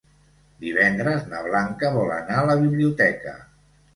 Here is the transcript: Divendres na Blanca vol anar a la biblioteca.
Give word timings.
Divendres 0.63 1.27
na 1.33 1.41
Blanca 1.49 1.91
vol 1.97 2.11
anar 2.15 2.39
a 2.43 2.47
la 2.53 2.57
biblioteca. 2.65 3.37